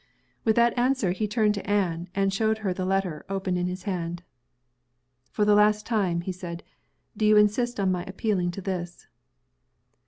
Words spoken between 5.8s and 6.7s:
time," he said,